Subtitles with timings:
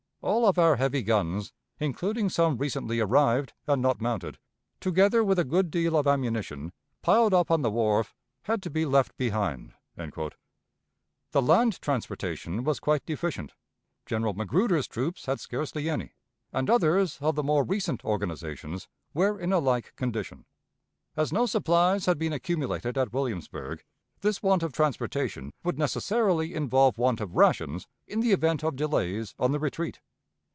[0.23, 4.37] All of our heavy guns, including some recently arrived and not mounted,
[4.79, 8.85] together with a good deal of ammunition piled up on the wharf, had to be
[8.85, 13.53] left behind." The land transportation was quite deficient.
[14.05, 16.13] General Magruder's troops had scarcely any,
[16.53, 20.45] and others of the more recent organizations were in a like condition;
[21.17, 23.83] as no supplies had been accumulated at Williamsburg,
[24.19, 29.33] this want of transportation would necessarily involve want of rations in the event of delays
[29.39, 29.99] on the retreat.